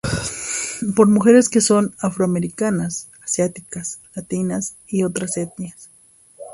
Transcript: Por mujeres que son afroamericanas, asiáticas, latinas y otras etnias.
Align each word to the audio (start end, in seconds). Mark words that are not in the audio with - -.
Por 0.95 1.07
mujeres 1.09 1.47
que 1.47 1.61
son 1.61 1.93
afroamericanas, 1.99 3.07
asiáticas, 3.23 3.99
latinas 4.15 4.73
y 4.87 5.03
otras 5.03 5.37
etnias. 5.37 5.91